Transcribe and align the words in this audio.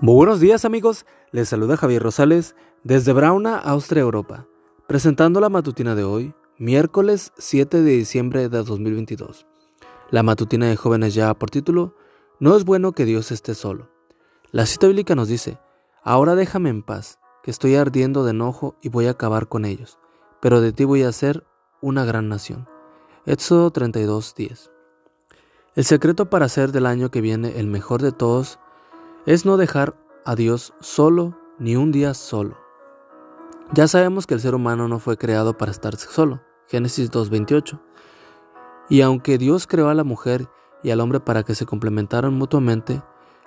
Muy 0.00 0.14
buenos 0.14 0.38
días 0.38 0.64
amigos, 0.64 1.06
les 1.32 1.48
saluda 1.48 1.76
Javier 1.76 2.00
Rosales 2.00 2.54
desde 2.84 3.12
Brauna, 3.12 3.58
Austria, 3.58 4.02
Europa, 4.02 4.46
presentando 4.86 5.40
la 5.40 5.48
matutina 5.48 5.96
de 5.96 6.04
hoy, 6.04 6.34
miércoles 6.56 7.32
7 7.36 7.82
de 7.82 7.90
diciembre 7.90 8.48
de 8.48 8.62
2022. 8.62 9.44
La 10.12 10.22
matutina 10.22 10.66
de 10.66 10.76
jóvenes 10.76 11.14
ya 11.14 11.34
por 11.34 11.50
título, 11.50 11.96
No 12.38 12.56
es 12.56 12.64
bueno 12.64 12.92
que 12.92 13.06
Dios 13.06 13.32
esté 13.32 13.56
solo. 13.56 13.90
La 14.52 14.66
cita 14.66 14.86
bíblica 14.86 15.16
nos 15.16 15.26
dice, 15.26 15.58
Ahora 16.04 16.36
déjame 16.36 16.70
en 16.70 16.84
paz, 16.84 17.18
que 17.42 17.50
estoy 17.50 17.74
ardiendo 17.74 18.22
de 18.22 18.30
enojo 18.30 18.76
y 18.80 18.90
voy 18.90 19.06
a 19.06 19.10
acabar 19.10 19.48
con 19.48 19.64
ellos, 19.64 19.98
pero 20.40 20.60
de 20.60 20.72
ti 20.72 20.84
voy 20.84 21.02
a 21.02 21.08
hacer 21.08 21.44
una 21.80 22.04
gran 22.04 22.28
nación. 22.28 22.68
Éxodo 23.26 23.72
32:10. 23.72 24.70
El 25.74 25.84
secreto 25.84 26.30
para 26.30 26.46
hacer 26.46 26.70
del 26.70 26.86
año 26.86 27.10
que 27.10 27.20
viene 27.20 27.58
el 27.58 27.66
mejor 27.66 28.00
de 28.00 28.12
todos 28.12 28.60
es 29.28 29.44
no 29.44 29.58
dejar 29.58 29.94
a 30.24 30.34
Dios 30.34 30.72
solo 30.80 31.38
ni 31.58 31.76
un 31.76 31.92
día 31.92 32.14
solo. 32.14 32.56
Ya 33.74 33.86
sabemos 33.86 34.26
que 34.26 34.32
el 34.32 34.40
ser 34.40 34.54
humano 34.54 34.88
no 34.88 35.00
fue 35.00 35.18
creado 35.18 35.58
para 35.58 35.70
estar 35.70 35.94
solo, 35.96 36.40
Génesis 36.66 37.10
2.28. 37.10 37.78
Y 38.88 39.02
aunque 39.02 39.36
Dios 39.36 39.66
creó 39.66 39.90
a 39.90 39.94
la 39.94 40.02
mujer 40.02 40.48
y 40.82 40.92
al 40.92 41.00
hombre 41.00 41.20
para 41.20 41.42
que 41.42 41.54
se 41.54 41.66
complementaran 41.66 42.32
mutuamente, 42.32 43.02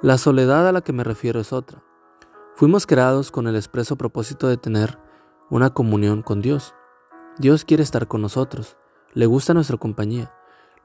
la 0.00 0.16
soledad 0.16 0.66
a 0.66 0.72
la 0.72 0.80
que 0.80 0.94
me 0.94 1.04
refiero 1.04 1.40
es 1.40 1.52
otra. 1.52 1.82
Fuimos 2.54 2.86
creados 2.86 3.30
con 3.30 3.46
el 3.46 3.54
expreso 3.54 3.96
propósito 3.96 4.48
de 4.48 4.56
tener 4.56 4.98
una 5.50 5.74
comunión 5.74 6.22
con 6.22 6.40
Dios. 6.40 6.74
Dios 7.36 7.66
quiere 7.66 7.82
estar 7.82 8.08
con 8.08 8.22
nosotros, 8.22 8.78
le 9.12 9.26
gusta 9.26 9.52
nuestra 9.52 9.76
compañía. 9.76 10.32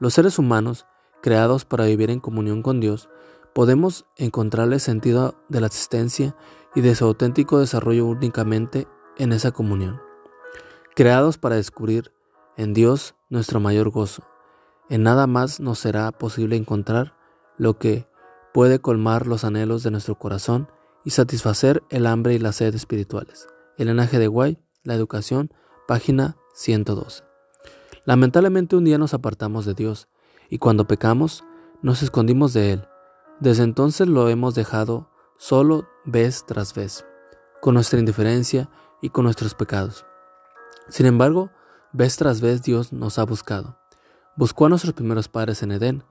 Los 0.00 0.12
seres 0.12 0.38
humanos, 0.38 0.84
creados 1.22 1.64
para 1.64 1.86
vivir 1.86 2.10
en 2.10 2.20
comunión 2.20 2.60
con 2.60 2.78
Dios, 2.78 3.08
podemos 3.54 4.06
encontrarle 4.16 4.78
sentido 4.78 5.34
de 5.48 5.60
la 5.60 5.66
existencia 5.66 6.34
y 6.74 6.80
de 6.80 6.94
su 6.94 7.04
auténtico 7.04 7.58
desarrollo 7.58 8.06
únicamente 8.06 8.88
en 9.18 9.32
esa 9.32 9.52
comunión. 9.52 10.00
Creados 10.94 11.38
para 11.38 11.56
descubrir 11.56 12.12
en 12.56 12.74
Dios 12.74 13.14
nuestro 13.28 13.60
mayor 13.60 13.90
gozo. 13.90 14.24
En 14.88 15.02
nada 15.02 15.26
más 15.26 15.60
nos 15.60 15.78
será 15.78 16.10
posible 16.12 16.56
encontrar 16.56 17.14
lo 17.56 17.78
que 17.78 18.06
puede 18.52 18.80
colmar 18.80 19.26
los 19.26 19.44
anhelos 19.44 19.82
de 19.82 19.90
nuestro 19.90 20.18
corazón 20.18 20.68
y 21.04 21.10
satisfacer 21.10 21.82
el 21.90 22.06
hambre 22.06 22.34
y 22.34 22.38
la 22.38 22.52
sed 22.52 22.74
espirituales. 22.74 23.48
El 23.78 23.88
enaje 23.88 24.18
de 24.18 24.28
Guay, 24.28 24.58
La 24.82 24.94
Educación, 24.94 25.52
página 25.88 26.36
112. 26.54 27.24
Lamentablemente 28.04 28.76
un 28.76 28.84
día 28.84 28.98
nos 28.98 29.14
apartamos 29.14 29.64
de 29.64 29.74
Dios 29.74 30.08
y 30.50 30.58
cuando 30.58 30.86
pecamos 30.86 31.44
nos 31.80 32.02
escondimos 32.02 32.52
de 32.52 32.72
Él 32.72 32.88
desde 33.42 33.64
entonces 33.64 34.06
lo 34.06 34.28
hemos 34.28 34.54
dejado 34.54 35.08
solo 35.36 35.88
vez 36.04 36.44
tras 36.46 36.74
vez, 36.74 37.04
con 37.60 37.74
nuestra 37.74 37.98
indiferencia 37.98 38.70
y 39.00 39.08
con 39.08 39.24
nuestros 39.24 39.56
pecados. 39.56 40.06
Sin 40.88 41.06
embargo, 41.06 41.50
vez 41.92 42.16
tras 42.16 42.40
vez 42.40 42.62
Dios 42.62 42.92
nos 42.92 43.18
ha 43.18 43.24
buscado. 43.24 43.76
Buscó 44.36 44.66
a 44.66 44.68
nuestros 44.68 44.94
primeros 44.94 45.26
padres 45.26 45.64
en 45.64 45.72
Edén 45.72 46.04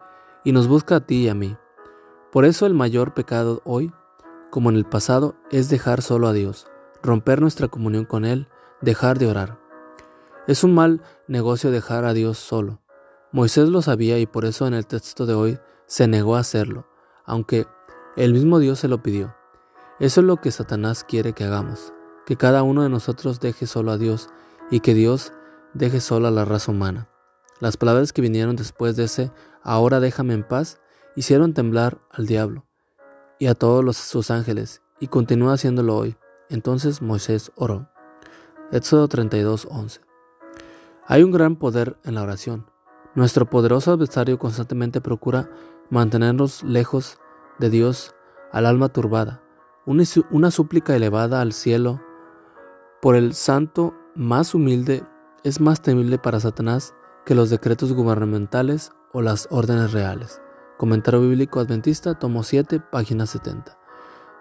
y 0.43 0.51
nos 0.51 0.67
busca 0.67 0.97
a 0.97 1.05
ti 1.05 1.23
y 1.23 1.29
a 1.29 1.33
mí. 1.33 1.55
Por 2.33 2.43
eso 2.43 2.65
el 2.65 2.73
mayor 2.73 3.13
pecado 3.13 3.61
hoy, 3.63 3.93
como 4.49 4.69
en 4.69 4.75
el 4.75 4.83
pasado, 4.83 5.35
es 5.51 5.69
dejar 5.69 6.01
solo 6.01 6.27
a 6.27 6.33
Dios, 6.33 6.67
romper 7.01 7.39
nuestra 7.39 7.69
comunión 7.69 8.03
con 8.03 8.25
Él, 8.25 8.49
dejar 8.81 9.19
de 9.19 9.27
orar. 9.27 9.57
Es 10.47 10.65
un 10.65 10.73
mal 10.73 11.01
negocio 11.29 11.71
dejar 11.71 12.03
a 12.03 12.11
Dios 12.11 12.37
solo. 12.37 12.81
Moisés 13.31 13.69
lo 13.69 13.81
sabía 13.81 14.19
y 14.19 14.25
por 14.25 14.43
eso 14.43 14.67
en 14.67 14.73
el 14.73 14.85
texto 14.85 15.25
de 15.25 15.33
hoy 15.33 15.59
se 15.85 16.09
negó 16.09 16.35
a 16.35 16.41
hacerlo 16.41 16.90
aunque 17.31 17.65
el 18.17 18.33
mismo 18.33 18.59
Dios 18.59 18.79
se 18.79 18.89
lo 18.89 19.01
pidió. 19.01 19.33
Eso 20.01 20.19
es 20.19 20.27
lo 20.27 20.35
que 20.35 20.51
Satanás 20.51 21.05
quiere 21.05 21.31
que 21.31 21.45
hagamos, 21.45 21.93
que 22.25 22.35
cada 22.35 22.61
uno 22.61 22.83
de 22.83 22.89
nosotros 22.89 23.39
deje 23.39 23.67
solo 23.67 23.91
a 23.91 23.97
Dios 23.97 24.27
y 24.69 24.81
que 24.81 24.93
Dios 24.93 25.31
deje 25.73 26.01
solo 26.01 26.27
a 26.27 26.31
la 26.31 26.43
raza 26.43 26.73
humana. 26.73 27.07
Las 27.61 27.77
palabras 27.77 28.11
que 28.11 28.21
vinieron 28.21 28.57
después 28.57 28.97
de 28.97 29.05
ese 29.05 29.31
ahora 29.63 30.01
déjame 30.01 30.33
en 30.33 30.43
paz 30.43 30.81
hicieron 31.15 31.53
temblar 31.53 32.01
al 32.11 32.27
diablo 32.27 32.65
y 33.39 33.47
a 33.47 33.55
todos 33.55 33.95
sus 33.95 34.29
ángeles 34.29 34.81
y 34.99 35.07
continúa 35.07 35.53
haciéndolo 35.53 35.95
hoy. 35.95 36.17
Entonces 36.49 37.01
Moisés 37.01 37.53
oró. 37.55 37.87
Éxodo 38.73 39.07
32:11. 39.07 40.01
Hay 41.07 41.23
un 41.23 41.31
gran 41.31 41.55
poder 41.55 41.95
en 42.03 42.15
la 42.15 42.23
oración. 42.23 42.65
Nuestro 43.15 43.49
poderoso 43.49 43.93
adversario 43.93 44.37
constantemente 44.37 44.99
procura 44.99 45.49
mantenernos 45.89 46.63
lejos 46.63 47.20
de 47.61 47.69
Dios 47.69 48.13
al 48.51 48.65
alma 48.65 48.89
turbada, 48.89 49.41
una, 49.85 50.51
súplica 50.51 50.95
elevada 50.95 51.41
al 51.41 51.53
cielo 51.53 52.01
por 53.01 53.15
el 53.15 53.33
santo 53.33 53.93
más 54.15 54.53
humilde 54.53 55.05
es 55.43 55.61
más 55.61 55.81
temible 55.81 56.17
para 56.17 56.39
Satanás 56.39 56.93
que 57.25 57.35
los 57.35 57.49
decretos 57.49 57.93
gubernamentales 57.93 58.91
o 59.13 59.21
las 59.21 59.47
órdenes 59.51 59.93
reales. 59.93 60.41
Comentario 60.77 61.21
bíblico 61.21 61.59
adventista, 61.59 62.17
tomo 62.17 62.43
7, 62.43 62.79
página 62.79 63.25
70. 63.25 63.77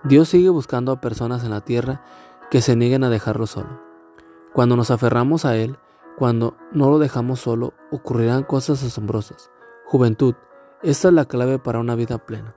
Dios 0.04 0.30
sigue 0.30 0.48
buscando 0.48 0.90
a 0.90 1.00
personas 1.00 1.44
en 1.44 1.50
la 1.50 1.60
tierra 1.60 2.02
que 2.50 2.62
se 2.62 2.74
nieguen 2.74 3.04
a 3.04 3.10
dejarlo 3.10 3.46
solo. 3.46 3.80
Cuando 4.54 4.76
nos 4.76 4.90
aferramos 4.90 5.44
a 5.44 5.56
Él, 5.56 5.78
cuando 6.16 6.56
no 6.72 6.90
lo 6.90 6.98
dejamos 6.98 7.40
solo, 7.40 7.74
ocurrirán 7.90 8.44
cosas 8.44 8.82
asombrosas. 8.82 9.50
Juventud, 9.84 10.34
esta 10.82 11.08
es 11.08 11.14
la 11.14 11.26
clave 11.26 11.58
para 11.58 11.80
una 11.80 11.94
vida 11.94 12.18
plena. 12.18 12.56